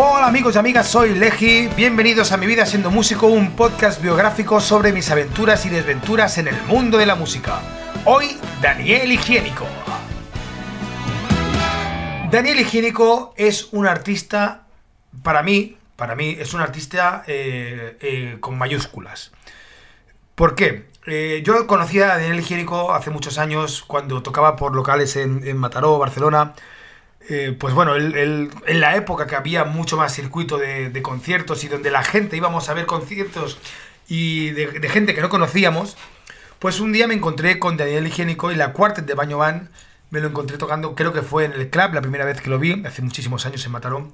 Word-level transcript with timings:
Hola 0.00 0.28
amigos 0.28 0.54
y 0.54 0.58
amigas, 0.58 0.86
soy 0.86 1.12
Leji. 1.16 1.66
Bienvenidos 1.74 2.30
a 2.30 2.36
Mi 2.36 2.46
Vida 2.46 2.64
Siendo 2.64 2.88
Músico, 2.88 3.26
un 3.26 3.56
podcast 3.56 4.00
biográfico 4.00 4.60
sobre 4.60 4.92
mis 4.92 5.10
aventuras 5.10 5.66
y 5.66 5.70
desventuras 5.70 6.38
en 6.38 6.46
el 6.46 6.62
mundo 6.68 6.98
de 6.98 7.06
la 7.06 7.16
música. 7.16 7.60
Hoy, 8.04 8.38
Daniel 8.62 9.10
Higiénico. 9.10 9.66
Daniel 12.30 12.60
Higiénico 12.60 13.34
es 13.36 13.72
un 13.72 13.88
artista, 13.88 14.68
para 15.24 15.42
mí, 15.42 15.76
para 15.96 16.14
mí, 16.14 16.36
es 16.38 16.54
un 16.54 16.60
artista 16.60 17.24
eh, 17.26 17.98
eh, 18.00 18.36
con 18.38 18.56
mayúsculas. 18.56 19.32
¿Por 20.36 20.54
qué? 20.54 20.90
Eh, 21.08 21.42
yo 21.44 21.66
conocía 21.66 22.12
a 22.12 22.18
Daniel 22.18 22.38
Higiénico 22.38 22.94
hace 22.94 23.10
muchos 23.10 23.36
años 23.36 23.82
cuando 23.84 24.22
tocaba 24.22 24.54
por 24.54 24.76
locales 24.76 25.16
en 25.16 25.56
Mataró, 25.56 25.98
Barcelona. 25.98 26.54
Eh, 27.30 27.54
pues 27.58 27.74
bueno, 27.74 27.94
en 27.96 28.80
la 28.80 28.96
época 28.96 29.26
que 29.26 29.36
había 29.36 29.64
mucho 29.64 29.96
más 29.96 30.14
circuito 30.14 30.56
de, 30.56 31.02
conciertos 31.02 31.62
y 31.64 31.68
donde 31.68 31.90
la 31.90 32.02
gente 32.02 32.36
íbamos 32.36 32.68
a 32.68 32.74
ver 32.74 32.86
conciertos 32.86 33.58
y 34.08 34.50
de, 34.50 34.88
gente 34.88 35.14
que 35.14 35.20
no 35.20 35.28
conocíamos, 35.28 35.96
pues 36.58 36.80
un 36.80 36.92
día 36.92 37.06
me 37.06 37.14
encontré 37.14 37.58
con 37.58 37.76
Daniel 37.76 38.06
Higiénico 38.06 38.50
y 38.50 38.54
la 38.54 38.72
cuarta 38.72 39.02
de 39.02 39.14
Baño 39.14 39.38
Van 39.38 39.68
me 40.10 40.20
lo 40.20 40.28
encontré 40.28 40.56
tocando, 40.56 40.94
creo 40.94 41.12
que 41.12 41.20
fue 41.20 41.44
en 41.44 41.52
el 41.52 41.68
club 41.68 41.92
la 41.92 42.00
primera 42.00 42.24
vez 42.24 42.40
que 42.40 42.48
lo 42.48 42.58
vi, 42.58 42.82
hace 42.86 43.02
muchísimos 43.02 43.44
años 43.44 43.64
en 43.66 43.72
Matarón. 43.72 44.12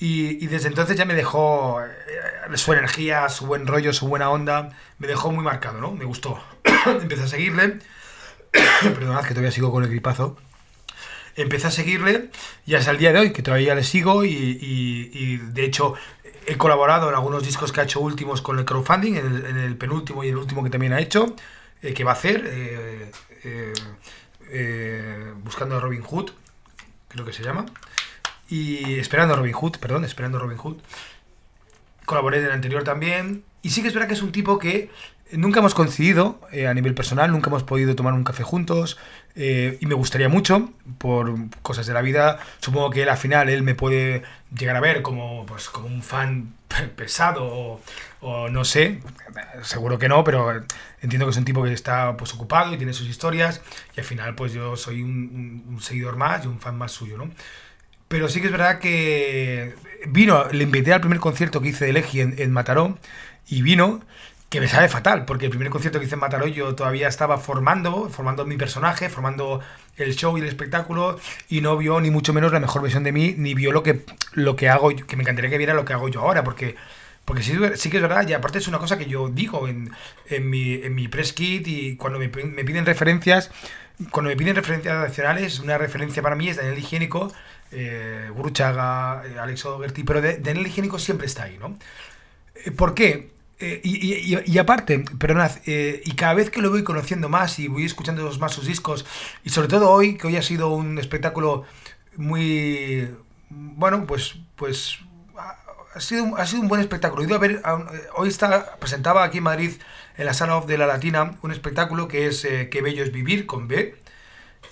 Y, 0.00 0.46
desde 0.46 0.68
entonces 0.68 0.96
ya 0.96 1.04
me 1.04 1.14
dejó 1.14 1.82
eh, 1.82 2.56
su 2.56 2.72
energía, 2.72 3.28
su 3.28 3.46
buen 3.46 3.66
rollo, 3.66 3.92
su 3.92 4.06
buena 4.06 4.30
onda, 4.30 4.70
me 4.98 5.08
dejó 5.08 5.32
muy 5.32 5.42
marcado, 5.42 5.80
¿no? 5.80 5.90
Me 5.90 6.04
gustó. 6.04 6.40
Empecé 6.86 7.24
a 7.24 7.26
seguirle. 7.26 7.80
Perdonad 8.82 9.24
que 9.24 9.30
todavía 9.30 9.50
sigo 9.50 9.72
con 9.72 9.82
el 9.82 9.90
gripazo 9.90 10.36
empecé 11.38 11.68
a 11.68 11.70
seguirle 11.70 12.30
y 12.66 12.74
hasta 12.74 12.90
el 12.90 12.98
día 12.98 13.12
de 13.12 13.20
hoy, 13.20 13.32
que 13.32 13.42
todavía 13.42 13.74
le 13.74 13.84
sigo 13.84 14.24
y, 14.24 15.36
de 15.36 15.64
hecho 15.64 15.94
he 16.46 16.56
colaborado 16.56 17.08
en 17.08 17.14
algunos 17.14 17.44
discos 17.44 17.72
que 17.72 17.80
ha 17.80 17.84
hecho 17.84 18.00
últimos 18.00 18.40
con 18.40 18.58
el 18.58 18.64
crowdfunding, 18.64 19.16
en 19.16 19.58
el, 19.58 19.76
penúltimo 19.76 20.24
y 20.24 20.28
el 20.28 20.36
último 20.36 20.64
que 20.64 20.70
también 20.70 20.94
ha 20.94 21.00
hecho, 21.00 21.36
eh, 21.82 21.92
que 21.92 22.04
va 22.04 22.12
a 22.12 22.14
hacer, 22.14 22.42
eh, 22.46 23.12
eh, 24.50 25.32
buscando 25.44 25.76
a 25.76 25.80
Robin 25.80 26.02
Hood, 26.02 26.30
creo 27.08 27.24
que 27.26 27.34
se 27.34 27.42
llama, 27.42 27.66
y 28.48 28.98
esperando 28.98 29.34
a 29.34 29.36
Robin 29.36 29.52
Hood, 29.52 29.76
perdón, 29.76 30.04
esperando 30.04 30.38
a 30.38 30.40
Robin 30.40 30.56
Hood. 30.56 30.78
Colaboré 32.06 32.38
en 32.38 32.46
el 32.46 32.52
anterior 32.52 32.82
también, 32.82 33.44
y 33.60 33.70
sí 33.70 33.82
que 33.82 33.88
es 33.88 33.94
verdad 33.94 34.08
que 34.08 34.14
es 34.14 34.22
un 34.22 34.32
tipo 34.32 34.58
que 34.58 34.90
Nunca 35.32 35.60
hemos 35.60 35.74
coincidido 35.74 36.40
eh, 36.52 36.66
a 36.68 36.74
nivel 36.74 36.94
personal, 36.94 37.30
nunca 37.30 37.50
hemos 37.50 37.62
podido 37.62 37.94
tomar 37.94 38.14
un 38.14 38.24
café 38.24 38.44
juntos 38.44 38.96
eh, 39.34 39.76
y 39.78 39.84
me 39.84 39.94
gustaría 39.94 40.30
mucho 40.30 40.72
por 40.96 41.34
cosas 41.60 41.86
de 41.86 41.92
la 41.92 42.00
vida. 42.00 42.38
Supongo 42.60 42.88
que 42.90 43.02
él 43.02 43.10
al 43.10 43.18
final 43.18 43.50
él 43.50 43.62
me 43.62 43.74
puede 43.74 44.22
llegar 44.56 44.76
a 44.76 44.80
ver 44.80 45.02
como, 45.02 45.44
pues, 45.44 45.68
como 45.68 45.86
un 45.86 46.02
fan 46.02 46.54
pesado 46.96 47.80
o, 48.20 48.48
no 48.48 48.64
sé, 48.64 49.00
seguro 49.62 49.98
que 49.98 50.08
no, 50.08 50.24
pero 50.24 50.64
entiendo 51.02 51.26
que 51.26 51.30
es 51.30 51.36
un 51.36 51.44
tipo 51.44 51.62
que 51.62 51.72
está 51.72 52.16
pues 52.16 52.32
ocupado 52.34 52.72
y 52.72 52.78
tiene 52.78 52.92
sus 52.92 53.08
historias 53.08 53.60
y 53.96 54.00
al 54.00 54.06
final 54.06 54.34
pues 54.34 54.52
yo 54.52 54.76
soy 54.76 55.02
un, 55.02 55.78
seguidor 55.80 56.16
más 56.16 56.44
y 56.44 56.48
un 56.48 56.58
fan 56.58 56.76
más 56.76 56.92
suyo, 56.92 57.18
¿no? 57.18 57.30
Pero 58.08 58.28
sí 58.28 58.40
que 58.40 58.46
es 58.46 58.52
verdad 58.52 58.78
que 58.78 59.74
vino, 60.06 60.46
le 60.50 60.64
invité 60.64 60.94
al 60.94 61.00
primer 61.00 61.20
concierto 61.20 61.60
que 61.60 61.68
hice 61.68 61.84
de 61.84 61.92
Legi 61.92 62.22
en, 62.22 62.34
en 62.38 62.50
Mataró 62.50 62.98
y 63.46 63.62
vino 63.62 64.00
que 64.48 64.60
me 64.60 64.68
sabe 64.68 64.88
fatal, 64.88 65.24
porque 65.26 65.44
el 65.46 65.50
primer 65.50 65.68
concierto 65.68 65.98
que 65.98 66.06
hice 66.06 66.14
en 66.14 66.20
Mataró 66.20 66.46
yo 66.46 66.74
todavía 66.74 67.08
estaba 67.08 67.38
formando, 67.38 68.08
formando 68.08 68.46
mi 68.46 68.56
personaje, 68.56 69.10
formando 69.10 69.60
el 69.96 70.14
show 70.14 70.38
y 70.38 70.40
el 70.40 70.46
espectáculo, 70.46 71.20
y 71.48 71.60
no 71.60 71.76
vio 71.76 72.00
ni 72.00 72.10
mucho 72.10 72.32
menos 72.32 72.52
la 72.52 72.60
mejor 72.60 72.82
versión 72.82 73.04
de 73.04 73.12
mí, 73.12 73.34
ni 73.36 73.52
vio 73.54 73.72
lo 73.72 73.82
que, 73.82 74.04
lo 74.32 74.56
que 74.56 74.68
hago, 74.70 74.88
que 74.90 75.16
me 75.16 75.22
encantaría 75.22 75.50
que 75.50 75.58
viera 75.58 75.74
lo 75.74 75.84
que 75.84 75.92
hago 75.92 76.08
yo 76.08 76.22
ahora, 76.22 76.44
porque, 76.44 76.76
porque 77.26 77.42
sí, 77.42 77.58
sí 77.74 77.90
que 77.90 77.98
es 77.98 78.02
verdad, 78.02 78.26
y 78.26 78.32
aparte 78.32 78.58
es 78.58 78.68
una 78.68 78.78
cosa 78.78 78.96
que 78.96 79.04
yo 79.06 79.28
digo 79.28 79.68
en, 79.68 79.90
en, 80.30 80.48
mi, 80.48 80.74
en 80.74 80.94
mi 80.94 81.08
press 81.08 81.34
kit 81.34 81.68
y 81.68 81.96
cuando 81.96 82.18
me, 82.18 82.28
me 82.28 82.64
piden 82.64 82.86
referencias, 82.86 83.50
cuando 84.10 84.30
me 84.30 84.36
piden 84.36 84.56
referencias 84.56 84.96
nacionales, 84.96 85.58
una 85.60 85.76
referencia 85.76 86.22
para 86.22 86.36
mí 86.36 86.48
es 86.48 86.56
Daniel 86.56 86.78
Higiénico, 86.78 87.32
eh, 87.70 88.30
Guruchaga, 88.34 89.24
eh, 89.26 89.38
Alex 89.38 89.66
Ogerty, 89.66 90.04
pero 90.04 90.22
Daniel 90.22 90.66
Higiénico 90.66 90.98
siempre 90.98 91.26
está 91.26 91.44
ahí, 91.44 91.58
¿no? 91.58 91.76
Eh, 92.64 92.70
¿Por 92.70 92.94
qué? 92.94 93.30
Eh, 93.60 93.80
y, 93.82 94.58
aparte, 94.58 95.00
perdonad, 95.18 95.50
eh, 95.66 96.00
y 96.04 96.12
cada 96.12 96.34
vez 96.34 96.48
que 96.48 96.62
lo 96.62 96.70
voy 96.70 96.84
conociendo 96.84 97.28
más 97.28 97.58
y 97.58 97.66
voy 97.66 97.84
escuchando 97.84 98.30
más 98.38 98.52
sus 98.52 98.66
discos, 98.66 99.04
y 99.42 99.50
sobre 99.50 99.66
todo 99.66 99.90
hoy, 99.90 100.16
que 100.16 100.28
hoy 100.28 100.36
ha 100.36 100.42
sido 100.42 100.70
un 100.70 100.98
espectáculo 100.98 101.64
muy. 102.16 103.08
Bueno, 103.50 104.06
pues. 104.06 104.36
pues 104.56 105.00
ha 105.94 106.00
sido, 106.00 106.36
ha 106.36 106.46
sido 106.46 106.62
un 106.62 106.68
buen 106.68 106.80
espectáculo. 106.80 107.24
He 107.24 107.34
a 107.34 107.38
ver, 107.38 107.62
hoy 108.14 108.28
está, 108.28 108.76
presentaba 108.76 109.24
aquí 109.24 109.38
en 109.38 109.44
Madrid, 109.44 109.72
en 110.16 110.26
la 110.26 110.34
sala 110.34 110.60
de 110.60 110.78
la 110.78 110.86
Latina, 110.86 111.34
un 111.42 111.50
espectáculo 111.50 112.06
que 112.06 112.26
es 112.26 112.44
eh, 112.44 112.68
Qué 112.70 112.82
bello 112.82 113.02
es 113.02 113.10
vivir 113.10 113.46
con 113.46 113.66
B, 113.66 113.96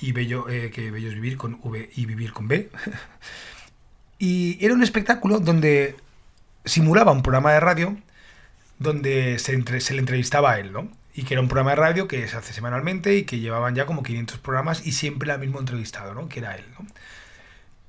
y 0.00 0.12
bello, 0.12 0.44
que 0.44 0.90
bello 0.92 1.08
es 1.08 1.14
vivir 1.14 1.36
con 1.36 1.58
V 1.64 1.90
y 1.96 2.06
vivir 2.06 2.32
con 2.32 2.46
B. 2.46 2.70
y 4.20 4.64
era 4.64 4.74
un 4.74 4.84
espectáculo 4.84 5.40
donde 5.40 5.96
simulaba 6.64 7.10
un 7.10 7.22
programa 7.22 7.52
de 7.52 7.60
radio 7.60 7.96
donde 8.78 9.38
se, 9.38 9.80
se 9.80 9.94
le 9.94 10.00
entrevistaba 10.00 10.52
a 10.52 10.60
él, 10.60 10.72
¿no? 10.72 10.90
Y 11.14 11.24
que 11.24 11.34
era 11.34 11.40
un 11.40 11.48
programa 11.48 11.70
de 11.70 11.76
radio 11.76 12.08
que 12.08 12.28
se 12.28 12.36
hace 12.36 12.52
semanalmente 12.52 13.16
y 13.16 13.24
que 13.24 13.38
llevaban 13.40 13.74
ya 13.74 13.86
como 13.86 14.02
500 14.02 14.38
programas 14.38 14.86
y 14.86 14.92
siempre 14.92 15.32
el 15.32 15.38
mismo 15.38 15.58
entrevistado, 15.60 16.14
¿no? 16.14 16.28
Que 16.28 16.40
era 16.40 16.56
él, 16.56 16.64
¿no? 16.78 16.86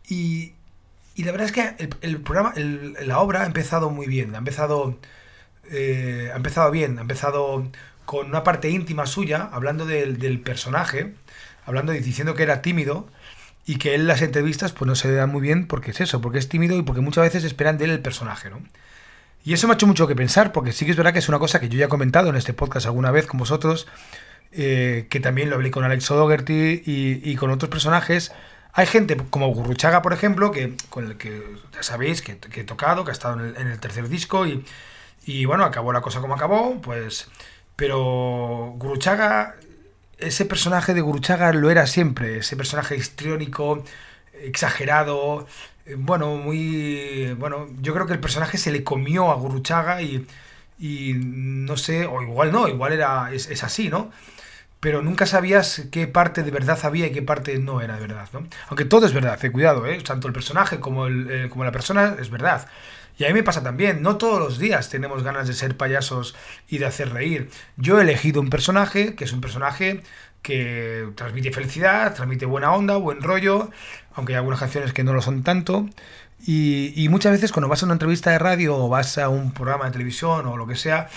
Y, 0.09 0.53
y 1.15 1.23
la 1.23 1.31
verdad 1.31 1.47
es 1.47 1.51
que 1.51 1.89
el, 2.01 2.21
programa, 2.21 2.53
la 2.55 3.19
obra 3.19 3.43
ha 3.43 3.45
empezado 3.45 3.89
muy 3.89 4.07
bien, 4.07 4.35
ha 4.35 4.37
empezado, 4.37 4.97
eh, 5.71 6.29
ha 6.33 6.37
empezado 6.37 6.71
bien, 6.71 6.97
ha 6.99 7.01
empezado 7.01 7.69
con 8.05 8.27
una 8.27 8.43
parte 8.43 8.69
íntima 8.69 9.05
suya, 9.05 9.49
hablando 9.51 9.85
del, 9.85 10.19
del 10.19 10.39
personaje, 10.39 11.13
hablando 11.65 11.93
y 11.93 11.99
diciendo 11.99 12.35
que 12.35 12.43
era 12.43 12.61
tímido 12.61 13.07
y 13.65 13.77
que 13.77 13.95
él 13.95 14.07
las 14.07 14.21
entrevistas 14.21 14.71
pues 14.71 14.87
no 14.87 14.95
se 14.95 15.09
le 15.09 15.15
dan 15.15 15.29
muy 15.29 15.41
bien 15.41 15.67
porque 15.67 15.91
es 15.91 15.99
eso, 16.01 16.21
porque 16.21 16.39
es 16.39 16.47
tímido 16.49 16.77
y 16.77 16.83
porque 16.83 17.01
muchas 17.01 17.25
veces 17.25 17.43
esperan 17.43 17.77
de 17.77 17.85
él 17.85 17.91
el 17.91 17.99
personaje, 17.99 18.49
¿no? 18.49 18.61
Y 19.47 19.53
eso 19.53 19.65
me 19.65 19.71
ha 19.71 19.75
hecho 19.75 19.87
mucho 19.87 20.07
que 20.07 20.15
pensar, 20.15 20.51
porque 20.51 20.73
sí 20.73 20.83
que 20.83 20.91
es 20.91 20.97
verdad 20.97 21.13
que 21.13 21.19
es 21.19 21.29
una 21.29 21.39
cosa 21.39 21.61
que 21.61 21.69
yo 21.69 21.79
ya 21.79 21.85
he 21.85 21.87
comentado 21.87 22.27
en 22.27 22.35
este 22.35 22.51
podcast 22.51 22.85
alguna 22.85 23.11
vez 23.11 23.27
con 23.27 23.39
vosotros, 23.39 23.87
eh, 24.51 25.07
que 25.09 25.21
también 25.21 25.49
lo 25.49 25.55
hablé 25.55 25.71
con 25.71 25.85
Alex 25.85 26.11
O'Dougherty 26.11 26.83
y, 26.85 27.35
con 27.37 27.49
otros 27.51 27.69
personajes. 27.69 28.33
Hay 28.73 28.87
gente 28.87 29.15
como 29.29 29.47
Gurruchaga, 29.47 30.01
por 30.01 30.11
ejemplo, 30.11 30.51
que 30.51 30.75
con 30.89 31.05
el 31.05 31.15
que 31.15 31.41
ya 31.73 31.81
sabéis 31.81 32.21
que, 32.21 32.33
he 32.33 32.63
tocado, 32.65 33.05
que 33.05 33.11
ha 33.11 33.13
estado 33.13 33.39
en 33.41 33.67
el, 33.67 33.79
tercer 33.79 34.09
disco 34.09 34.45
y, 34.45 34.65
y, 35.25 35.45
bueno, 35.45 35.63
acabó 35.63 35.93
la 35.93 36.01
cosa 36.01 36.19
como 36.19 36.33
acabó, 36.33 36.81
pues... 36.81 37.29
Pero 37.77 38.73
Gurruchaga, 38.75 39.55
ese 40.17 40.43
personaje 40.43 40.93
de 40.93 40.99
Gurruchaga 40.99 41.53
lo 41.53 41.71
era 41.71 41.87
siempre, 41.87 42.39
ese 42.39 42.57
personaje 42.57 42.97
histriónico, 42.97 43.85
exagerado, 44.33 45.47
bueno, 45.97 46.35
muy. 46.35 47.33
Bueno, 47.37 47.67
yo 47.81 47.93
creo 47.93 48.05
que 48.07 48.13
el 48.13 48.19
personaje 48.19 48.57
se 48.57 48.71
le 48.71 48.83
comió 48.83 49.31
a 49.31 49.35
Guruchaga 49.35 50.01
y, 50.01 50.25
y 50.79 51.13
no 51.15 51.77
sé, 51.77 52.05
o 52.05 52.21
igual 52.21 52.51
no, 52.51 52.67
igual 52.67 52.93
era 52.93 53.31
es, 53.31 53.63
así, 53.63 53.89
¿no? 53.89 54.11
Pero 54.79 55.01
nunca 55.01 55.25
sabías 55.25 55.87
qué 55.91 56.07
parte 56.07 56.43
de 56.43 56.51
verdad 56.51 56.79
había 56.83 57.07
y 57.07 57.11
qué 57.11 57.23
parte 57.23 57.57
no 57.57 57.81
era 57.81 57.95
de 57.95 58.01
verdad, 58.01 58.29
¿no? 58.33 58.47
Aunque 58.69 58.85
todo 58.85 59.05
es 59.05 59.13
verdad, 59.13 59.43
eh, 59.43 59.51
cuidado, 59.51 59.85
¿eh? 59.87 59.99
Tanto 60.03 60.27
el 60.27 60.33
personaje 60.33 60.79
como, 60.79 61.07
el, 61.07 61.29
eh, 61.31 61.49
como 61.49 61.63
la 61.63 61.71
persona 61.71 62.15
es 62.19 62.29
verdad. 62.29 62.67
Y 63.17 63.25
a 63.25 63.27
mí 63.29 63.33
me 63.33 63.43
pasa 63.43 63.63
también, 63.63 64.03
no 64.03 64.17
todos 64.17 64.39
los 64.39 64.59
días 64.59 64.89
tenemos 64.89 65.23
ganas 65.23 65.47
de 65.47 65.53
ser 65.53 65.75
payasos 65.75 66.35
y 66.67 66.77
de 66.77 66.85
hacer 66.85 67.11
reír. 67.11 67.49
Yo 67.75 67.99
he 67.99 68.03
elegido 68.03 68.39
un 68.39 68.49
personaje 68.51 69.15
que 69.15 69.23
es 69.23 69.33
un 69.33 69.41
personaje 69.41 70.03
que 70.47 71.09
transmite 71.15 71.51
felicidad, 71.51 72.15
transmite 72.15 72.45
buena 72.45 72.71
onda, 72.71 72.95
buen 72.95 73.21
rollo, 73.21 73.69
aunque 74.13 74.31
hay 74.31 74.37
algunas 74.37 74.61
canciones 74.61 74.93
que 74.93 75.03
no 75.03 75.11
lo 75.11 75.21
son 75.21 75.43
tanto. 75.43 75.89
Y, 76.45 77.05
muchas 77.09 77.33
veces 77.33 77.51
cuando 77.51 77.67
vas 77.67 77.83
a 77.83 77.85
una 77.85 77.95
entrevista 77.95 78.31
de 78.31 78.39
radio 78.39 78.77
o 78.77 78.87
vas 78.87 79.17
a 79.17 79.27
un 79.27 79.51
programa 79.51 79.85
de 79.85 79.91
televisión 79.91 80.45
o 80.45 80.55
lo 80.55 80.65
que 80.65 80.77
sea, 80.77 81.09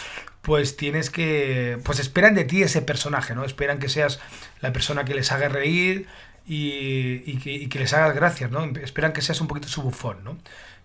pues 0.43 0.77
tienes 0.77 1.11
que, 1.11 1.79
pues 1.85 2.01
esperan 2.01 2.35
de 2.35 2.43
ti 2.43 2.65
ese 2.65 2.83
personaje, 2.83 3.37
¿no? 3.37 3.45
Esperan 3.45 3.79
que 3.79 3.89
seas 3.89 4.19
la 4.61 4.73
persona 4.73 5.05
que 5.05 5.15
les 5.15 5.31
haga 5.31 5.49
reír 5.49 6.09
y, 6.45 7.69
que, 7.69 7.79
les 7.79 7.93
hagas 7.93 8.17
gracias, 8.17 8.51
¿no? 8.51 8.65
Esperan 8.83 9.13
que 9.13 9.23
seas 9.23 9.41
un 9.41 9.47
poquito 9.47 9.69
su 9.69 9.83
bufón, 9.83 10.25
¿no? 10.25 10.39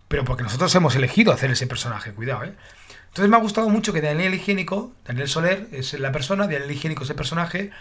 Pero 0.07 0.23
porque 0.23 0.43
nosotros 0.43 0.75
hemos 0.75 0.95
elegido 0.95 1.31
hacer 1.31 1.49
ese 1.49 1.65
personaje, 1.65 2.11
cuidado, 2.11 2.43
¿eh? 2.43 2.53
Entonces 3.07 3.27
me 3.31 3.37
ha 3.37 3.39
gustado 3.39 3.69
mucho 3.69 3.91
que 3.91 4.01
Daniel 4.01 4.35
Higiénico, 4.35 4.93
Daniel 5.03 5.29
Soler 5.29 5.67
es 5.71 5.97
la 5.99 6.11
persona, 6.11 6.43
Daniel 6.43 6.69
Higiénico 6.69 7.05
es 7.05 7.09
el 7.09 7.15
personaje, 7.15 7.71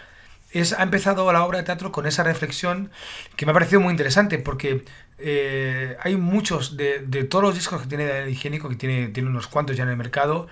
ha 0.77 0.83
empezado 0.83 1.31
la 1.33 1.43
obra 1.43 1.59
de 1.59 1.63
teatro 1.65 1.91
con 1.91 2.05
esa 2.05 2.23
reflexión 2.23 2.91
que 3.35 3.45
me 3.45 3.51
ha 3.51 3.53
parecido 3.53 3.81
muy 3.81 3.91
interesante 3.91 4.39
porque 4.39 4.85
eh, 5.17 5.95
hay 6.01 6.15
muchos 6.15 6.77
de, 6.77 6.99
todos 7.29 7.43
los 7.43 7.55
discos 7.55 7.81
que 7.81 7.87
tiene 7.87 8.05
Daniel 8.05 8.29
Higiénico, 8.29 8.69
que 8.69 8.75
tiene, 8.75 9.09
tiene 9.09 9.29
unos 9.29 9.47
cuantos 9.47 9.75
ya 9.75 9.83
en 9.83 9.89
el 9.89 9.97
mercado, 9.97 10.47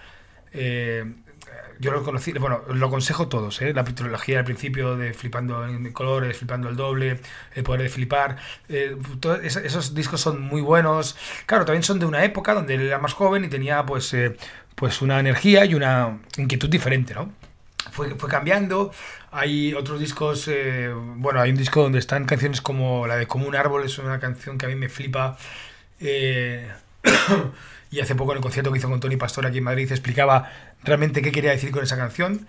eh, 0.51 1.05
yo 1.79 1.91
lo 1.91 2.03
conocí, 2.03 2.31
bueno, 2.33 2.61
lo 2.67 2.87
aconsejo 2.87 3.27
todos, 3.27 3.61
¿eh? 3.61 3.73
la 3.73 3.83
trilogía 3.83 4.39
al 4.39 4.45
principio 4.45 4.95
de 4.95 5.13
Flipando 5.13 5.65
en 5.67 5.91
colores, 5.91 6.37
Flipando 6.37 6.69
el 6.69 6.75
doble, 6.75 7.19
El 7.55 7.63
poder 7.63 7.81
de 7.81 7.89
flipar, 7.89 8.37
eh, 8.69 8.95
esos, 9.43 9.93
discos 9.93 10.21
son 10.21 10.41
muy 10.41 10.61
buenos. 10.61 11.17
Claro, 11.45 11.65
también 11.65 11.83
son 11.83 11.99
de 11.99 12.05
una 12.05 12.23
época 12.23 12.53
donde 12.53 12.75
él 12.75 12.81
era 12.81 12.99
más 12.99 13.13
joven 13.13 13.43
y 13.43 13.49
tenía 13.49 13.85
pues, 13.85 14.15
pues 14.75 15.01
una 15.01 15.19
energía 15.19 15.65
y 15.65 15.75
una 15.75 16.19
inquietud 16.37 16.69
diferente, 16.69 17.13
¿no? 17.13 17.31
Fue, 17.91 18.15
fue 18.15 18.29
cambiando, 18.29 18.91
hay 19.33 19.73
otros 19.73 19.99
discos, 19.99 20.47
eh, 20.47 20.91
bueno, 20.93 21.41
hay 21.41 21.51
un 21.51 21.57
disco 21.57 21.81
donde 21.81 21.99
están 21.99 22.25
canciones 22.25 22.61
como 22.61 23.07
la 23.07 23.17
de 23.17 23.27
Como 23.27 23.47
un 23.47 23.55
árbol, 23.55 23.83
es 23.85 23.97
una 23.97 24.19
canción 24.19 24.57
que 24.57 24.65
a 24.65 24.69
mí 24.69 24.75
me 24.75 24.89
flipa. 24.89 25.37
y 27.91 27.99
hace 27.99 28.15
poco 28.15 28.31
en 28.31 28.37
el 28.37 28.41
concierto 28.41 28.71
que 28.71 28.79
hizo 28.79 28.89
con 28.89 28.99
Tony 28.99 29.17
Pastor 29.17 29.45
aquí 29.45 29.59
en 29.59 29.63
Madrid 29.63 29.89
explicaba 29.91 30.51
realmente 30.83 31.21
qué 31.21 31.31
quería 31.31 31.51
decir 31.51 31.71
con 31.71 31.83
esa 31.83 31.97
canción, 31.97 32.47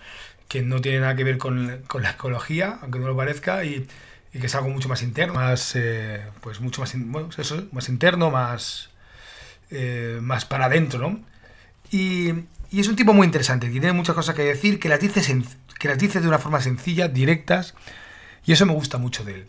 que 0.48 0.62
no 0.62 0.80
tiene 0.80 1.00
nada 1.00 1.16
que 1.16 1.24
ver 1.24 1.38
con, 1.38 1.82
con 1.86 2.02
la 2.02 2.12
ecología, 2.12 2.78
aunque 2.82 2.98
no 2.98 3.06
lo 3.06 3.16
parezca, 3.16 3.64
y, 3.64 3.86
y, 4.32 4.38
que 4.38 4.46
es 4.46 4.54
algo 4.54 4.68
mucho 4.70 4.88
más 4.88 5.02
interno, 5.02 5.34
más, 5.34 5.76
eh, 5.76 6.22
pues 6.40 6.60
mucho 6.60 6.80
más, 6.80 6.92
bueno, 6.96 7.28
eso, 7.36 7.64
más 7.72 7.88
interno, 7.88 8.30
más, 8.30 8.90
eh, 9.70 10.18
más 10.22 10.44
para 10.44 10.66
adentro, 10.66 11.00
¿no? 11.00 11.20
Y, 11.90 12.32
y, 12.74 12.80
es 12.80 12.88
un 12.88 12.96
tipo 12.96 13.12
muy 13.12 13.26
interesante, 13.26 13.66
que 13.66 13.80
tiene 13.80 13.92
muchas 13.92 14.14
cosas 14.14 14.34
que 14.34 14.42
decir, 14.42 14.78
que 14.78 14.88
las 14.88 15.00
dice, 15.00 15.42
que 15.78 15.88
las 15.88 15.98
dice 15.98 16.20
de 16.20 16.28
una 16.28 16.38
forma 16.38 16.60
sencilla, 16.60 17.08
directas, 17.08 17.74
y 18.44 18.52
eso 18.52 18.66
me 18.66 18.72
gusta 18.72 18.98
mucho 18.98 19.24
de 19.24 19.34
él. 19.34 19.46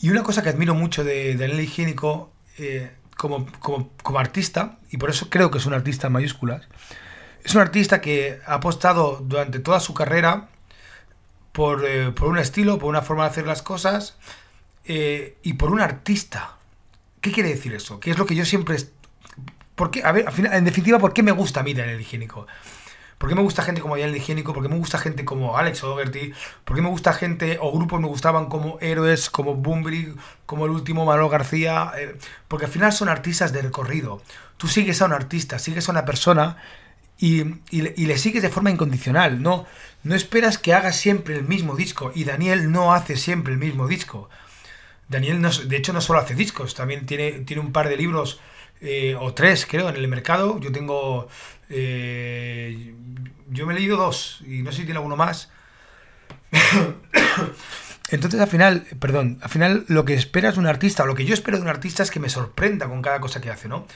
Y 0.00 0.10
una 0.10 0.22
cosa 0.22 0.42
que 0.42 0.48
admiro 0.48 0.74
mucho 0.74 1.04
de 1.04 1.36
Daniel 1.36 1.60
Higiénico 1.60 2.32
eh, 2.58 2.90
como, 3.16 3.46
como, 3.60 3.90
como 4.02 4.18
artista, 4.18 4.78
y 4.90 4.96
por 4.96 5.10
eso 5.10 5.28
creo 5.30 5.50
que 5.50 5.58
es 5.58 5.66
un 5.66 5.74
artista 5.74 6.08
en 6.08 6.14
mayúsculas, 6.14 6.68
es 7.44 7.54
un 7.54 7.60
artista 7.60 8.00
que 8.00 8.40
ha 8.46 8.54
apostado 8.54 9.22
durante 9.24 9.58
toda 9.58 9.80
su 9.80 9.94
carrera 9.94 10.48
por, 11.52 11.84
eh, 11.86 12.10
por 12.12 12.28
un 12.28 12.38
estilo, 12.38 12.78
por 12.78 12.88
una 12.88 13.02
forma 13.02 13.24
de 13.24 13.30
hacer 13.30 13.46
las 13.46 13.62
cosas 13.62 14.16
eh, 14.84 15.36
y 15.42 15.54
por 15.54 15.70
un 15.70 15.80
artista. 15.80 16.56
¿Qué 17.20 17.32
quiere 17.32 17.50
decir 17.50 17.74
eso? 17.74 18.00
¿Qué 18.00 18.10
es 18.10 18.18
lo 18.18 18.26
que 18.26 18.34
yo 18.34 18.44
siempre... 18.44 18.76
¿Por 19.82 19.90
qué? 19.90 20.04
A 20.04 20.12
ver, 20.12 20.26
en 20.52 20.64
definitiva, 20.64 21.00
¿por 21.00 21.12
qué 21.12 21.24
me 21.24 21.32
gusta 21.32 21.58
a 21.58 21.62
mí 21.64 21.74
Daniel 21.74 22.00
Higiénico? 22.00 22.46
¿Por 23.18 23.28
qué 23.28 23.34
me 23.34 23.42
gusta 23.42 23.64
gente 23.64 23.80
como 23.80 23.96
Daniel 23.96 24.16
Higiénico? 24.16 24.52
¿Por 24.52 24.62
qué 24.62 24.68
me 24.68 24.76
gusta 24.76 24.96
gente 24.96 25.24
como 25.24 25.58
Alex 25.58 25.82
O'Dougherty? 25.82 26.32
¿Por 26.64 26.76
qué 26.76 26.82
me 26.82 26.88
gusta 26.88 27.12
gente 27.12 27.58
o 27.60 27.72
grupos 27.72 28.00
me 28.00 28.06
gustaban 28.06 28.46
como 28.46 28.78
Héroes, 28.80 29.28
como 29.28 29.56
Bumbri, 29.56 30.14
como 30.46 30.66
el 30.66 30.70
último 30.70 31.04
Manolo 31.04 31.28
García? 31.28 31.90
Eh, 31.98 32.16
porque 32.46 32.66
al 32.66 32.70
final 32.70 32.92
son 32.92 33.08
artistas 33.08 33.52
de 33.52 33.60
recorrido. 33.60 34.22
Tú 34.56 34.68
sigues 34.68 35.02
a 35.02 35.06
un 35.06 35.14
artista, 35.14 35.58
sigues 35.58 35.88
a 35.88 35.90
una 35.90 36.04
persona 36.04 36.58
y, 37.18 37.42
le 37.72 38.18
sigues 38.18 38.42
de 38.44 38.50
forma 38.50 38.70
incondicional. 38.70 39.42
No, 39.42 39.66
no 40.04 40.14
esperas 40.14 40.58
que 40.58 40.74
haga 40.74 40.92
siempre 40.92 41.34
el 41.34 41.42
mismo 41.42 41.74
disco. 41.74 42.12
Y 42.14 42.22
Daniel 42.22 42.70
no 42.70 42.94
hace 42.94 43.16
siempre 43.16 43.52
el 43.52 43.58
mismo 43.58 43.88
disco. 43.88 44.30
Daniel, 45.08 45.40
no, 45.40 45.50
de 45.50 45.76
hecho, 45.76 45.92
no 45.92 46.00
solo 46.00 46.20
hace 46.20 46.36
discos, 46.36 46.76
también 46.76 47.04
tiene, 47.04 47.32
tiene 47.40 47.60
un 47.60 47.72
par 47.72 47.88
de 47.88 47.96
libros, 47.96 48.40
eh, 48.82 49.16
o 49.18 49.32
tres, 49.32 49.66
creo, 49.66 49.88
en 49.88 49.96
el 49.96 50.08
mercado. 50.08 50.58
Yo 50.60 50.70
tengo. 50.72 51.28
Eh, 51.70 52.94
yo 53.48 53.66
me 53.66 53.72
he 53.72 53.76
leído 53.76 53.96
dos, 53.96 54.42
y 54.46 54.62
no 54.62 54.70
sé 54.72 54.78
si 54.78 54.84
tiene 54.84 54.98
alguno 54.98 55.16
más. 55.16 55.50
Entonces, 58.10 58.40
al 58.40 58.48
final, 58.48 58.86
perdón, 58.98 59.38
al 59.42 59.48
final 59.48 59.84
lo 59.88 60.04
que 60.04 60.14
esperas 60.14 60.54
de 60.54 60.60
un 60.60 60.66
artista, 60.66 61.04
o 61.04 61.06
lo 61.06 61.14
que 61.14 61.24
yo 61.24 61.32
espero 61.32 61.56
de 61.56 61.62
un 61.62 61.68
artista 61.68 62.02
es 62.02 62.10
que 62.10 62.20
me 62.20 62.28
sorprenda 62.28 62.88
con 62.88 63.00
cada 63.00 63.20
cosa 63.20 63.40
que 63.40 63.50
hace, 63.50 63.68
¿no? 63.68 63.86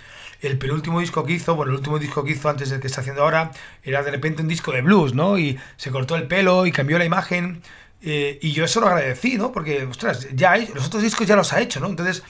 el 0.42 0.58
penúltimo 0.58 1.00
disco 1.00 1.24
que 1.24 1.32
hizo, 1.32 1.54
bueno, 1.54 1.72
el 1.72 1.78
último 1.78 1.98
disco 1.98 2.24
que 2.24 2.32
hizo 2.32 2.48
antes 2.48 2.70
del 2.70 2.80
que 2.80 2.86
está 2.86 3.00
haciendo 3.00 3.22
ahora, 3.22 3.50
era 3.82 4.02
de 4.02 4.10
repente 4.10 4.42
un 4.42 4.48
disco 4.48 4.72
de 4.72 4.82
blues, 4.82 5.14
¿no? 5.14 5.38
Y 5.38 5.58
se 5.76 5.90
cortó 5.90 6.16
el 6.16 6.26
pelo 6.26 6.66
y 6.66 6.72
cambió 6.72 6.98
la 6.98 7.04
imagen. 7.04 7.62
Eh, 8.02 8.38
y 8.42 8.52
yo 8.52 8.64
eso 8.64 8.80
lo 8.80 8.88
agradecí, 8.88 9.36
¿no? 9.36 9.52
Porque, 9.52 9.84
ostras, 9.84 10.28
ya 10.34 10.52
hay, 10.52 10.70
los 10.74 10.86
otros 10.86 11.02
discos 11.02 11.26
ya 11.26 11.36
los 11.36 11.52
ha 11.52 11.60
hecho, 11.60 11.80
¿no? 11.80 11.88
Entonces 11.88 12.22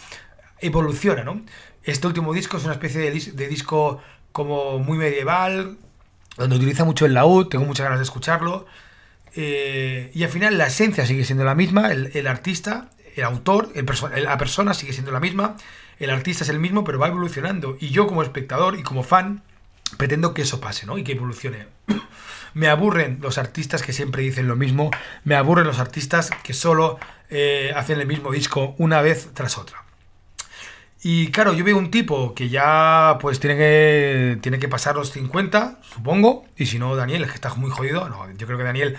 evoluciona, 0.60 1.24
¿no? 1.24 1.42
Este 1.86 2.08
último 2.08 2.34
disco 2.34 2.56
es 2.56 2.64
una 2.64 2.72
especie 2.72 3.00
de, 3.00 3.48
disco 3.48 4.02
como 4.32 4.80
muy 4.80 4.98
medieval, 4.98 5.78
donde 6.36 6.56
utiliza 6.56 6.84
mucho 6.84 7.06
el 7.06 7.14
laúd, 7.14 7.46
tengo 7.46 7.64
muchas 7.64 7.84
ganas 7.84 8.00
de 8.00 8.02
escucharlo. 8.02 8.66
Eh, 9.36 10.10
y 10.12 10.24
al 10.24 10.30
final 10.30 10.58
la 10.58 10.66
esencia 10.66 11.06
sigue 11.06 11.24
siendo 11.24 11.44
la 11.44 11.54
misma, 11.54 11.92
el, 11.92 12.26
artista, 12.26 12.90
el 13.14 13.22
autor, 13.22 13.70
la 14.16 14.36
persona 14.36 14.74
sigue 14.74 14.92
siendo 14.92 15.12
la 15.12 15.20
misma, 15.20 15.56
el 16.00 16.10
artista 16.10 16.42
es 16.42 16.50
el 16.50 16.58
mismo, 16.58 16.82
pero 16.82 16.98
va 16.98 17.06
evolucionando. 17.06 17.76
Y 17.78 17.90
yo 17.90 18.08
como 18.08 18.24
espectador 18.24 18.76
y 18.76 18.82
como 18.82 19.04
fan, 19.04 19.44
pretendo 19.96 20.34
que 20.34 20.42
eso 20.42 20.60
pase, 20.60 20.86
¿no? 20.86 20.98
Y 20.98 21.04
que 21.04 21.12
evolucione. 21.12 21.68
me 22.54 22.66
aburren 22.66 23.20
los 23.22 23.38
artistas 23.38 23.84
que 23.84 23.92
siempre 23.92 24.22
dicen 24.22 24.48
lo 24.48 24.56
mismo, 24.56 24.90
me 25.22 25.36
aburren 25.36 25.68
los 25.68 25.78
artistas 25.78 26.30
que 26.42 26.52
solo 26.52 26.98
eh, 27.30 27.72
hacen 27.76 28.00
el 28.00 28.08
mismo 28.08 28.32
disco 28.32 28.74
una 28.78 29.00
vez 29.02 29.28
tras 29.34 29.56
otra. 29.56 29.85
Y 31.02 31.30
claro, 31.30 31.52
yo 31.52 31.64
veo 31.64 31.76
un 31.76 31.90
tipo 31.90 32.34
que 32.34 32.48
ya 32.48 33.18
pues 33.20 33.38
tiene 33.38 33.56
que, 33.56 34.38
tiene 34.40 34.58
que 34.58 34.68
pasar 34.68 34.96
los 34.96 35.12
50, 35.12 35.80
supongo, 35.82 36.46
y 36.56 36.66
si 36.66 36.78
no, 36.78 36.96
Daniel, 36.96 37.22
es 37.22 37.28
que 37.28 37.34
está 37.34 37.54
muy 37.54 37.70
jodido, 37.70 38.08
no, 38.08 38.30
yo 38.32 38.46
creo 38.46 38.58
que 38.58 38.64
Daniel 38.64 38.98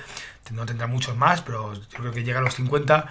no 0.52 0.66
tendrá 0.66 0.88
muchos 0.88 1.18
más, 1.18 1.42
pero 1.42 1.74
yo 1.74 1.98
creo 1.98 2.12
que 2.12 2.24
llega 2.24 2.40
a 2.40 2.42
los 2.42 2.56
50 2.56 3.08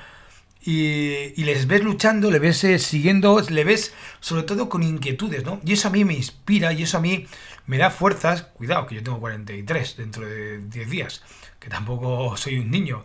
y, 0.66 1.44
les 1.44 1.68
ves 1.68 1.84
luchando, 1.84 2.30
le 2.30 2.40
ves 2.40 2.64
eh, 2.64 2.80
siguiendo, 2.80 3.40
le 3.40 3.62
ves 3.62 3.94
sobre 4.20 4.42
todo 4.42 4.68
con 4.68 4.82
inquietudes, 4.82 5.44
¿no? 5.44 5.60
Y 5.64 5.74
eso 5.74 5.88
a 5.88 5.90
mí 5.92 6.04
me 6.04 6.14
inspira 6.14 6.72
y 6.72 6.82
eso 6.82 6.98
a 6.98 7.00
mí 7.00 7.26
me 7.66 7.78
da 7.78 7.90
fuerzas. 7.90 8.42
Cuidado, 8.42 8.86
que 8.86 8.96
yo 8.96 9.02
tengo 9.02 9.20
43 9.20 9.96
dentro 9.96 10.26
de 10.26 10.58
10 10.58 10.90
días, 10.90 11.22
que 11.60 11.68
tampoco 11.68 12.36
soy 12.36 12.58
un 12.58 12.70
niño. 12.72 13.04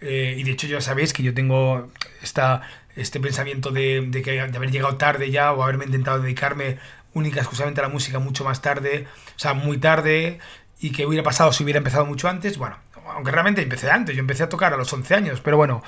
Eh, 0.00 0.34
y 0.36 0.42
de 0.42 0.50
hecho 0.50 0.66
ya 0.66 0.80
sabéis 0.80 1.12
que 1.12 1.22
yo 1.22 1.32
tengo 1.32 1.92
esta, 2.22 2.62
este 2.96 3.20
pensamiento 3.20 3.70
de, 3.70 4.10
que, 4.24 4.32
de 4.32 4.56
haber 4.56 4.70
llegado 4.70 4.96
tarde 4.96 5.30
ya 5.30 5.52
o 5.52 5.62
haberme 5.62 5.84
intentado 5.84 6.20
dedicarme 6.20 6.78
única 7.12 7.40
exclusivamente 7.40 7.80
a 7.80 7.84
la 7.84 7.88
música 7.88 8.18
mucho 8.18 8.44
más 8.44 8.62
tarde, 8.62 9.06
o 9.36 9.38
sea, 9.38 9.54
muy 9.54 9.78
tarde, 9.78 10.38
y 10.80 10.90
que 10.90 11.06
hubiera 11.06 11.22
pasado 11.22 11.52
si 11.52 11.64
hubiera 11.64 11.78
empezado 11.78 12.04
mucho 12.04 12.28
antes. 12.28 12.58
Bueno, 12.58 12.76
aunque 13.08 13.30
realmente 13.30 13.62
empecé 13.62 13.90
antes, 13.90 14.14
yo 14.14 14.20
empecé 14.20 14.42
a 14.42 14.48
tocar 14.48 14.74
a 14.74 14.76
los 14.76 14.92
11 14.92 15.14
años, 15.14 15.40
pero 15.40 15.56
bueno, 15.56 15.82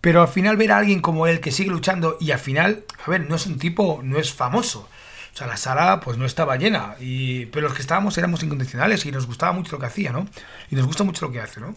pero 0.00 0.22
al 0.22 0.28
final 0.28 0.56
ver 0.56 0.72
a 0.72 0.78
alguien 0.78 1.00
como 1.00 1.26
él 1.26 1.40
que 1.40 1.52
sigue 1.52 1.70
luchando 1.70 2.16
y 2.20 2.30
al 2.30 2.38
final, 2.38 2.84
a 3.04 3.10
ver, 3.10 3.28
no 3.28 3.36
es 3.36 3.46
un 3.46 3.58
tipo, 3.58 4.00
no 4.02 4.18
es 4.18 4.32
famoso. 4.32 4.88
O 5.32 5.36
sea, 5.36 5.46
la 5.46 5.56
sala 5.56 6.00
pues 6.00 6.16
no 6.16 6.24
estaba 6.24 6.56
llena, 6.56 6.94
y, 6.98 7.46
pero 7.46 7.68
los 7.68 7.76
que 7.76 7.82
estábamos 7.82 8.16
éramos 8.16 8.42
incondicionales 8.42 9.04
y 9.04 9.12
nos 9.12 9.26
gustaba 9.26 9.52
mucho 9.52 9.72
lo 9.72 9.80
que 9.80 9.86
hacía, 9.86 10.10
¿no? 10.10 10.26
Y 10.70 10.76
nos 10.76 10.86
gusta 10.86 11.04
mucho 11.04 11.26
lo 11.26 11.32
que 11.32 11.40
hace, 11.40 11.60
¿no? 11.60 11.74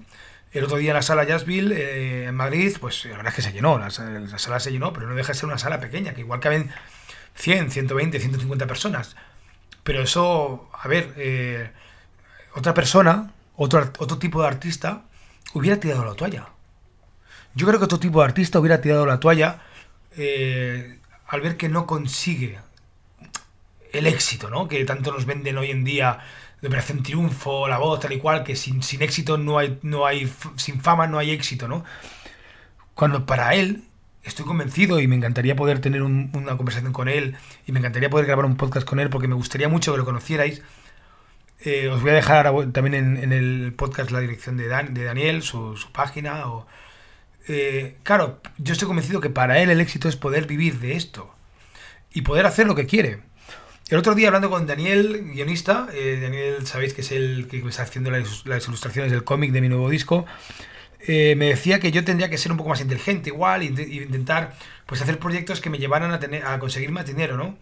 El 0.51 0.63
otro 0.63 0.77
día 0.77 0.91
en 0.91 0.95
la 0.95 1.01
sala 1.01 1.25
Jazzville 1.25 1.75
eh, 1.75 2.25
en 2.25 2.35
Madrid, 2.35 2.75
pues 2.79 3.05
la 3.05 3.17
verdad 3.17 3.29
es 3.29 3.35
que 3.35 3.41
se 3.41 3.51
llenó, 3.51 3.77
la, 3.77 3.91
sala 3.91 4.59
se 4.59 4.71
llenó, 4.71 4.93
pero 4.93 5.07
no 5.07 5.15
deja 5.15 5.33
de 5.33 5.39
ser 5.39 5.45
una 5.45 5.59
sala 5.59 5.79
pequeña, 5.79 6.13
que 6.13 6.21
igual 6.21 6.39
caben 6.39 6.71
100, 7.35 7.71
120, 7.71 8.19
150 8.19 8.67
personas. 8.67 9.15
Pero 9.83 10.01
eso, 10.01 10.69
a 10.73 10.87
ver, 10.87 11.13
eh, 11.17 11.71
otra 12.55 12.73
persona, 12.73 13.31
otro, 13.55 13.91
otro 13.99 14.17
tipo 14.17 14.41
de 14.41 14.47
artista, 14.47 15.03
hubiera 15.53 15.79
tirado 15.79 16.03
la 16.03 16.15
toalla. 16.15 16.49
Yo 17.55 17.67
creo 17.67 17.79
que 17.79 17.85
otro 17.85 17.99
tipo 17.99 18.19
de 18.19 18.25
artista 18.25 18.59
hubiera 18.59 18.81
tirado 18.81 19.05
la 19.05 19.19
toalla 19.19 19.61
eh, 20.17 20.99
al 21.27 21.41
ver 21.41 21.57
que 21.57 21.69
no 21.69 21.85
consigue 21.85 22.59
el 23.91 24.07
éxito, 24.07 24.49
¿no? 24.49 24.67
Que 24.67 24.83
tanto 24.85 25.11
nos 25.11 25.25
venden 25.25 25.57
hoy 25.57 25.71
en 25.71 25.83
día 25.83 26.19
de 26.61 26.67
Operación 26.67 27.03
Triunfo, 27.03 27.67
La 27.67 27.77
Voz, 27.77 27.99
tal 27.99 28.13
y 28.13 28.19
cual, 28.19 28.43
que 28.43 28.55
sin, 28.55 28.83
sin 28.83 29.01
éxito 29.01 29.37
no 29.37 29.57
hay, 29.57 29.79
no 29.81 30.05
hay, 30.05 30.31
sin 30.55 30.81
fama 30.81 31.07
no 31.07 31.17
hay 31.17 31.31
éxito, 31.31 31.67
¿no? 31.67 31.83
Cuando 32.93 33.25
para 33.25 33.55
él, 33.55 33.83
estoy 34.23 34.45
convencido 34.45 34.99
y 34.99 35.07
me 35.07 35.15
encantaría 35.15 35.55
poder 35.55 35.79
tener 35.79 36.01
una 36.03 36.57
conversación 36.57 36.93
con 36.93 37.07
él 37.07 37.37
y 37.65 37.71
me 37.71 37.79
encantaría 37.79 38.09
poder 38.09 38.25
grabar 38.25 38.45
un 38.45 38.57
podcast 38.57 38.87
con 38.87 38.99
él 38.99 39.09
porque 39.09 39.27
me 39.27 39.35
gustaría 39.35 39.69
mucho 39.69 39.91
que 39.93 39.97
lo 39.97 40.05
conocierais. 40.05 40.61
Eh, 41.61 41.89
os 41.89 42.01
voy 42.01 42.11
a 42.11 42.13
dejar 42.13 42.45
también 42.71 43.17
en, 43.17 43.33
el 43.33 43.73
podcast 43.73 44.11
la 44.11 44.19
dirección 44.19 44.57
de, 44.57 44.67
de 44.67 45.03
Daniel, 45.03 45.41
su, 45.41 45.75
su 45.75 45.91
página 45.91 46.47
o 46.47 46.67
eh, 47.51 47.97
claro, 48.03 48.41
yo 48.59 48.73
estoy 48.73 48.87
convencido 48.87 49.21
que 49.21 49.31
para 49.31 49.59
él 49.59 49.71
el 49.71 49.81
éxito 49.81 50.07
es 50.07 50.15
poder 50.15 50.45
vivir 50.45 50.79
de 50.79 50.95
esto 50.95 51.33
y 52.13 52.21
poder 52.21 52.45
hacer 52.45 52.67
lo 52.67 52.75
que 52.75 52.85
quiere. 52.85 53.21
El 53.89 53.97
otro 53.97 54.13
día 54.13 54.27
hablando 54.27 54.51
con 54.51 54.67
Daniel, 54.67 55.31
guionista, 55.33 55.87
eh, 55.93 56.19
Daniel 56.21 56.67
sabéis 56.67 56.93
que 56.93 57.01
es 57.01 57.11
el 57.11 57.47
que 57.49 57.57
está 57.67 57.81
haciendo 57.81 58.11
las, 58.11 58.45
ilustraciones 58.67 59.11
del 59.11 59.23
cómic 59.23 59.51
de 59.51 59.61
mi 59.61 59.67
nuevo 59.67 59.89
disco, 59.89 60.27
eh, 60.99 61.33
me 61.35 61.47
decía 61.47 61.79
que 61.79 61.91
yo 61.91 62.03
tendría 62.03 62.29
que 62.29 62.37
ser 62.37 62.51
un 62.51 62.59
poco 62.59 62.69
más 62.69 62.81
inteligente 62.81 63.29
igual 63.29 63.63
e 63.63 63.65
intentar 63.65 64.53
pues 64.85 65.01
hacer 65.01 65.17
proyectos 65.17 65.59
que 65.59 65.71
me 65.71 65.79
llevaran 65.79 66.11
a, 66.11 66.19
tener, 66.19 66.45
a 66.45 66.59
conseguir 66.59 66.91
más 66.91 67.07
dinero, 67.07 67.35
¿no? 67.35 67.57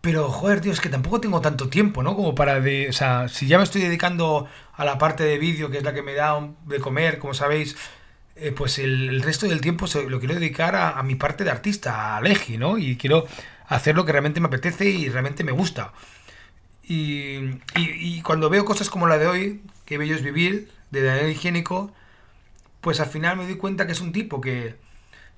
Pero, 0.00 0.30
joder, 0.30 0.60
tío, 0.62 0.72
es 0.72 0.80
que 0.80 0.88
tampoco 0.88 1.20
tengo 1.20 1.40
tanto 1.42 1.68
tiempo, 1.68 2.02
¿no? 2.02 2.14
Como 2.14 2.34
para 2.34 2.60
de... 2.60 2.88
O 2.88 2.92
sea, 2.92 3.28
si 3.28 3.46
ya 3.46 3.58
me 3.58 3.64
estoy 3.64 3.82
dedicando 3.82 4.48
a 4.74 4.84
la 4.84 4.98
parte 4.98 5.24
de 5.24 5.38
vídeo, 5.38 5.70
que 5.70 5.78
es 5.78 5.84
la 5.84 5.94
que 5.94 6.02
me 6.02 6.14
da 6.14 6.38
de 6.66 6.78
comer, 6.78 7.18
como 7.18 7.34
sabéis, 7.34 7.76
eh, 8.36 8.52
pues 8.52 8.78
el, 8.78 9.22
resto 9.22 9.46
del 9.46 9.60
tiempo 9.60 9.86
se, 9.86 10.08
lo 10.08 10.18
quiero 10.20 10.34
dedicar 10.34 10.74
a, 10.76 11.02
mi 11.02 11.14
parte 11.14 11.44
de 11.44 11.50
artista, 11.50 12.16
a 12.16 12.20
Legi, 12.20 12.58
¿no? 12.58 12.78
Y 12.78 12.96
quiero 12.96 13.26
hacer 13.66 13.94
lo 13.94 14.04
que 14.04 14.12
realmente 14.12 14.40
me 14.40 14.48
apetece 14.48 14.86
y 14.86 15.08
realmente 15.08 15.44
me 15.44 15.52
gusta. 15.52 15.92
Y, 16.86 18.20
cuando 18.22 18.50
veo 18.50 18.64
cosas 18.64 18.90
como 18.90 19.06
la 19.06 19.18
de 19.18 19.26
hoy, 19.26 19.62
que 19.86 19.98
bello 19.98 20.14
es 20.14 20.22
vivir, 20.22 20.70
de 20.90 21.02
Daniel 21.02 21.30
Higiénico, 21.30 21.92
pues 22.80 23.00
al 23.00 23.06
final 23.06 23.36
me 23.36 23.44
doy 23.44 23.56
cuenta 23.56 23.86
que 23.86 23.92
es 23.92 24.00
un 24.00 24.12
tipo 24.12 24.40
que, 24.40 24.76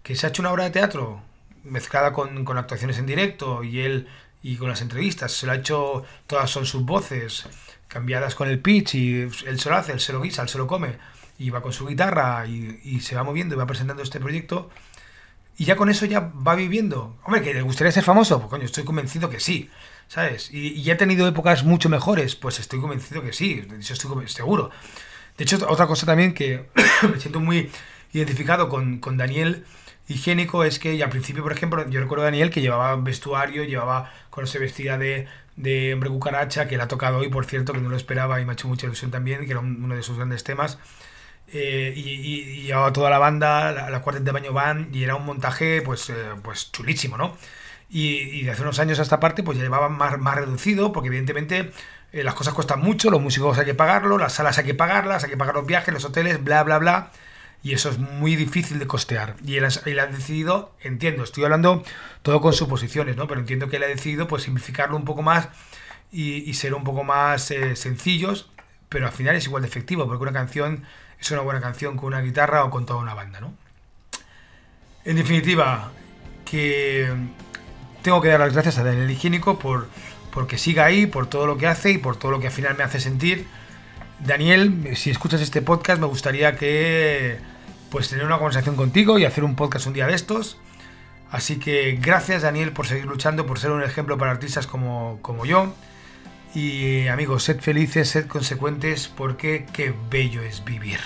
que 0.02 0.16
se 0.16 0.26
ha 0.26 0.30
hecho 0.30 0.42
una 0.42 0.50
obra 0.50 0.64
de 0.64 0.70
teatro 0.70 1.22
mezclada 1.62 2.12
con, 2.12 2.44
con, 2.44 2.58
actuaciones 2.58 2.98
en 2.98 3.06
directo 3.06 3.62
y 3.64 3.80
él 3.80 4.08
y 4.42 4.56
con 4.56 4.68
las 4.68 4.82
entrevistas, 4.82 5.32
se 5.32 5.46
lo 5.46 5.52
ha 5.52 5.56
hecho, 5.56 6.04
todas 6.26 6.50
son 6.50 6.66
sus 6.66 6.84
voces, 6.84 7.48
cambiadas 7.88 8.34
con 8.34 8.48
el 8.48 8.60
pitch 8.60 8.94
y 8.94 9.22
él 9.22 9.60
se 9.60 9.70
lo 9.70 9.76
hace, 9.76 9.92
él 9.92 10.00
se 10.00 10.12
lo 10.12 10.20
guisa, 10.20 10.42
él 10.42 10.48
se 10.48 10.58
lo 10.58 10.66
come 10.66 10.98
y 11.38 11.50
va 11.50 11.62
con 11.62 11.72
su 11.72 11.86
guitarra 11.86 12.46
y 12.46 13.00
se 13.00 13.16
va 13.16 13.24
moviendo 13.24 13.54
y 13.54 13.58
va 13.58 13.66
presentando 13.66 14.02
este 14.02 14.20
proyecto 14.20 14.70
y 15.56 15.64
ya 15.64 15.76
con 15.76 15.88
eso 15.88 16.06
ya 16.06 16.20
va 16.20 16.54
viviendo. 16.54 17.16
Hombre, 17.24 17.42
que 17.42 17.54
le 17.54 17.62
gustaría 17.62 17.92
ser 17.92 18.04
famoso, 18.04 18.38
pues 18.38 18.50
coño, 18.50 18.64
estoy 18.64 18.84
convencido 18.84 19.30
que 19.30 19.40
sí, 19.40 19.70
¿sabes? 20.08 20.50
Y, 20.52 20.82
ya 20.82 20.94
he 20.94 20.96
tenido 20.96 21.26
épocas 21.26 21.64
mucho 21.64 21.88
mejores, 21.88 22.36
pues 22.36 22.60
estoy 22.60 22.80
convencido 22.80 23.22
que 23.22 23.32
sí, 23.32 23.66
yo 23.68 23.94
estoy 23.94 24.28
seguro. 24.28 24.70
De 25.36 25.44
hecho, 25.44 25.58
otra 25.68 25.86
cosa 25.86 26.06
también 26.06 26.34
que 26.34 26.68
me 27.10 27.20
siento 27.20 27.40
muy 27.40 27.70
identificado 28.12 28.68
con, 28.68 28.98
con 28.98 29.16
Daniel 29.16 29.64
higiénico 30.08 30.64
es 30.64 30.78
que 30.78 31.02
al 31.02 31.10
principio, 31.10 31.42
por 31.42 31.52
ejemplo, 31.52 31.88
yo 31.88 32.00
recuerdo 32.00 32.22
a 32.22 32.26
Daniel 32.26 32.50
que 32.50 32.60
llevaba 32.60 32.96
vestuario, 32.96 33.64
llevaba 33.64 34.12
con 34.30 34.46
se 34.46 34.58
vestida 34.58 34.98
de, 34.98 35.26
de 35.56 35.94
hombre 35.94 36.10
cucaracha, 36.10 36.68
que 36.68 36.76
le 36.76 36.82
ha 36.82 36.88
tocado 36.88 37.18
hoy, 37.18 37.28
por 37.28 37.46
cierto, 37.46 37.72
que 37.72 37.80
no 37.80 37.88
lo 37.88 37.96
esperaba 37.96 38.40
y 38.40 38.44
me 38.44 38.52
ha 38.52 38.54
hecho 38.54 38.68
mucha 38.68 38.86
ilusión 38.86 39.10
también, 39.10 39.44
que 39.44 39.50
era 39.50 39.60
uno 39.60 39.94
de 39.94 40.02
sus 40.02 40.16
grandes 40.16 40.44
temas. 40.44 40.78
Eh, 41.52 41.92
y, 41.94 42.00
y, 42.00 42.62
llevaba 42.62 42.92
toda 42.92 43.08
la 43.08 43.18
banda, 43.18 43.70
la, 43.72 43.88
la 43.90 44.02
cuarta 44.02 44.20
de 44.20 44.32
baño 44.32 44.52
van, 44.52 44.88
y 44.92 45.04
era 45.04 45.14
un 45.14 45.24
montaje 45.24 45.80
pues, 45.82 46.10
eh, 46.10 46.14
pues 46.42 46.72
chulísimo, 46.72 47.16
¿no? 47.16 47.36
Y, 47.88 48.16
y, 48.16 48.42
de 48.42 48.50
hace 48.50 48.62
unos 48.62 48.78
años 48.80 48.98
a 48.98 49.02
esta 49.02 49.20
parte 49.20 49.42
pues 49.44 49.56
ya 49.56 49.64
llevaba 49.64 49.88
más, 49.88 50.18
más 50.18 50.34
reducido, 50.34 50.92
porque 50.92 51.08
evidentemente 51.08 51.70
eh, 52.12 52.24
las 52.24 52.34
cosas 52.34 52.54
cuestan 52.54 52.80
mucho, 52.80 53.10
los 53.10 53.20
músicos 53.20 53.58
hay 53.58 53.64
que 53.64 53.74
pagarlo, 53.74 54.18
las 54.18 54.34
salas 54.34 54.58
hay 54.58 54.64
que 54.64 54.74
pagarlas, 54.74 55.24
hay 55.24 55.30
que 55.30 55.36
pagar 55.36 55.54
los 55.54 55.66
viajes, 55.66 55.94
los 55.94 56.04
hoteles, 56.04 56.42
bla, 56.42 56.62
bla, 56.64 56.78
bla. 56.78 57.10
Y 57.62 57.74
eso 57.74 57.90
es 57.90 57.98
muy 57.98 58.36
difícil 58.36 58.78
de 58.78 58.86
costear. 58.86 59.36
Y 59.44 59.56
él, 59.56 59.66
él, 59.86 59.98
ha 59.98 60.06
decidido, 60.06 60.74
entiendo, 60.82 61.24
estoy 61.24 61.44
hablando 61.44 61.82
todo 62.22 62.40
con 62.40 62.52
suposiciones, 62.52 63.16
¿no? 63.16 63.26
Pero 63.26 63.40
entiendo 63.40 63.68
que 63.68 63.76
él 63.76 63.84
ha 63.84 63.88
decidido 63.88 64.28
pues 64.28 64.44
simplificarlo 64.44 64.96
un 64.96 65.04
poco 65.04 65.22
más 65.22 65.48
y, 66.12 66.48
y 66.48 66.54
ser 66.54 66.74
un 66.74 66.84
poco 66.84 67.04
más 67.04 67.50
eh, 67.50 67.76
sencillos, 67.76 68.50
pero 68.88 69.06
al 69.06 69.12
final 69.12 69.36
es 69.36 69.46
igual 69.46 69.62
de 69.62 69.68
efectivo, 69.68 70.06
porque 70.06 70.22
una 70.22 70.32
canción 70.32 70.84
es 71.20 71.30
una 71.30 71.40
buena 71.40 71.60
canción 71.60 71.96
con 71.96 72.06
una 72.06 72.20
guitarra 72.20 72.64
o 72.64 72.70
con 72.70 72.86
toda 72.86 73.00
una 73.00 73.14
banda, 73.14 73.40
¿no? 73.40 73.54
En 75.04 75.16
definitiva, 75.16 75.92
que 76.44 77.12
tengo 78.02 78.20
que 78.20 78.28
dar 78.28 78.40
las 78.40 78.52
gracias 78.52 78.78
a 78.78 78.84
Daniel 78.84 79.10
Higiénico 79.10 79.58
por 79.58 79.88
porque 80.36 80.58
siga 80.58 80.84
ahí, 80.84 81.06
por 81.06 81.28
todo 81.28 81.46
lo 81.46 81.56
que 81.56 81.66
hace 81.66 81.92
y 81.92 81.98
por 81.98 82.16
todo 82.16 82.30
lo 82.30 82.40
que 82.40 82.48
al 82.48 82.52
final 82.52 82.76
me 82.76 82.84
hace 82.84 83.00
sentir. 83.00 83.46
Daniel, 84.20 84.94
si 84.94 85.10
escuchas 85.10 85.40
este 85.40 85.62
podcast, 85.62 85.98
me 85.98 86.06
gustaría 86.06 86.56
que 86.56 87.38
pues 87.90 88.10
tener 88.10 88.26
una 88.26 88.36
conversación 88.36 88.76
contigo 88.76 89.18
y 89.18 89.24
hacer 89.24 89.44
un 89.44 89.56
podcast 89.56 89.86
un 89.86 89.94
día 89.94 90.06
de 90.06 90.14
estos. 90.14 90.58
Así 91.30 91.58
que 91.58 91.98
gracias 92.02 92.42
Daniel 92.42 92.72
por 92.72 92.86
seguir 92.86 93.06
luchando, 93.06 93.46
por 93.46 93.58
ser 93.58 93.70
un 93.70 93.82
ejemplo 93.82 94.18
para 94.18 94.30
artistas 94.30 94.66
como, 94.66 95.18
como 95.22 95.46
yo. 95.46 95.72
Y 96.56 97.06
amigos, 97.08 97.42
sed 97.42 97.60
felices, 97.60 98.08
sed 98.08 98.28
consecuentes, 98.28 99.08
porque 99.08 99.66
qué 99.74 99.92
bello 100.08 100.40
es 100.40 100.64
vivir. 100.64 101.00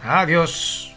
Adiós. 0.00 0.89